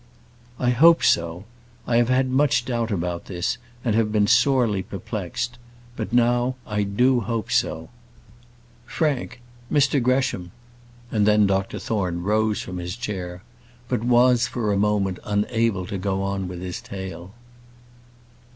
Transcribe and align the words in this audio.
"I 0.57 0.71
hope 0.71 1.03
so. 1.03 1.45
I 1.85 1.97
have 1.97 2.09
had 2.09 2.27
much 2.31 2.65
doubt 2.65 2.89
about 2.89 3.25
this, 3.25 3.59
and 3.85 3.93
have 3.93 4.11
been 4.11 4.25
sorely 4.25 4.81
perplexed; 4.81 5.59
but 5.95 6.11
now 6.11 6.55
I 6.65 6.81
do 6.81 7.19
hope 7.19 7.51
so. 7.51 7.89
Frank 8.87 9.41
Mr 9.71 10.01
Gresham" 10.01 10.49
and 11.11 11.27
then 11.27 11.45
Dr 11.45 11.77
Thorne 11.77 12.23
rose 12.23 12.63
from 12.63 12.79
his 12.79 12.95
chair; 12.95 13.43
but 13.87 14.03
was, 14.03 14.47
for 14.47 14.71
a 14.71 14.75
moment, 14.75 15.19
unable 15.23 15.85
to 15.85 15.99
go 15.99 16.23
on 16.23 16.47
with 16.47 16.61
his 16.61 16.81
tale. 16.81 17.35